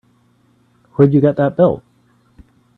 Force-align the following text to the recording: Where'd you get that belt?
Where'd 0.95 1.13
you 1.13 1.21
get 1.21 1.35
that 1.35 1.55
belt? 1.55 1.83